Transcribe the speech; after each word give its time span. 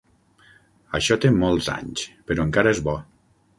Això 0.99 1.17
té 1.27 1.31
molts 1.43 1.69
anys, 1.75 2.07
però 2.31 2.49
encara 2.51 2.75
és 2.79 2.85
bo. 2.91 2.99